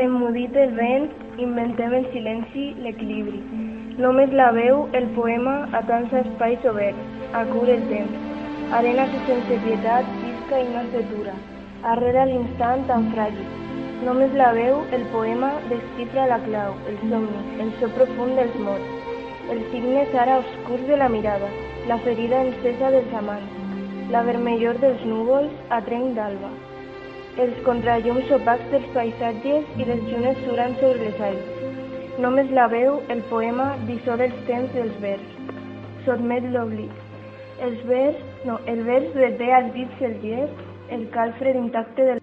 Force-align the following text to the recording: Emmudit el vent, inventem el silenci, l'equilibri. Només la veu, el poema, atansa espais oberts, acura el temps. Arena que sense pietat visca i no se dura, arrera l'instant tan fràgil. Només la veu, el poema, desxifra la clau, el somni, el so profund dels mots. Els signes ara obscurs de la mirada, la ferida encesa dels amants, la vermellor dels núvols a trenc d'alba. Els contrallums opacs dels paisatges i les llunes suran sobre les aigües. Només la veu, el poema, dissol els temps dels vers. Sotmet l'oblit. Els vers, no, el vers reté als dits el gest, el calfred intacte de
Emmudit 0.00 0.54
el 0.56 0.70
vent, 0.76 1.10
inventem 1.44 1.92
el 1.92 2.06
silenci, 2.12 2.62
l'equilibri. 2.84 3.40
Només 4.00 4.30
la 4.38 4.46
veu, 4.56 4.86
el 4.96 5.08
poema, 5.16 5.56
atansa 5.76 6.22
espais 6.24 6.64
oberts, 6.70 7.18
acura 7.40 7.74
el 7.74 7.82
temps. 7.90 8.22
Arena 8.78 9.04
que 9.10 9.20
sense 9.26 9.58
pietat 9.66 10.08
visca 10.22 10.62
i 10.62 10.70
no 10.70 10.86
se 10.94 11.02
dura, 11.10 11.34
arrera 11.92 12.24
l'instant 12.30 12.86
tan 12.88 13.10
fràgil. 13.12 13.52
Només 14.06 14.32
la 14.40 14.48
veu, 14.56 14.80
el 14.96 15.04
poema, 15.12 15.52
desxifra 15.68 16.30
la 16.32 16.40
clau, 16.48 16.80
el 16.88 16.96
somni, 17.12 17.44
el 17.66 17.76
so 17.82 17.92
profund 18.00 18.40
dels 18.40 18.58
mots. 18.64 19.12
Els 19.52 19.68
signes 19.74 20.16
ara 20.24 20.40
obscurs 20.46 20.88
de 20.88 20.96
la 21.04 21.12
mirada, 21.12 21.52
la 21.92 22.00
ferida 22.08 22.40
encesa 22.48 22.96
dels 22.96 23.20
amants, 23.20 23.62
la 24.16 24.24
vermellor 24.32 24.80
dels 24.80 25.04
núvols 25.12 25.60
a 25.68 25.84
trenc 25.90 26.16
d'alba. 26.16 26.54
Els 27.38 27.58
contrallums 27.62 28.30
opacs 28.34 28.66
dels 28.72 28.86
paisatges 28.94 29.68
i 29.78 29.86
les 29.86 30.00
llunes 30.08 30.40
suran 30.46 30.74
sobre 30.80 31.04
les 31.04 31.20
aigües. 31.28 31.60
Només 32.24 32.50
la 32.56 32.66
veu, 32.72 32.98
el 33.14 33.22
poema, 33.30 33.68
dissol 33.88 34.20
els 34.26 34.40
temps 34.48 34.74
dels 34.74 34.96
vers. 35.04 35.36
Sotmet 36.06 36.48
l'oblit. 36.50 36.90
Els 37.62 37.84
vers, 37.86 38.18
no, 38.48 38.58
el 38.72 38.82
vers 38.88 39.14
reté 39.14 39.52
als 39.54 39.70
dits 39.76 40.02
el 40.10 40.18
gest, 40.24 40.64
el 40.90 41.06
calfred 41.14 41.56
intacte 41.60 42.08
de 42.08 42.19